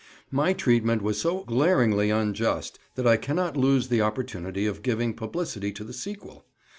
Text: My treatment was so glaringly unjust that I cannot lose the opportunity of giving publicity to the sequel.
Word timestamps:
My 0.31 0.53
treatment 0.53 1.03
was 1.03 1.21
so 1.21 1.43
glaringly 1.43 2.09
unjust 2.09 2.79
that 2.95 3.05
I 3.05 3.17
cannot 3.17 3.55
lose 3.55 3.89
the 3.89 4.01
opportunity 4.01 4.65
of 4.65 4.81
giving 4.81 5.13
publicity 5.13 5.71
to 5.73 5.83
the 5.83 5.93
sequel. 5.93 6.43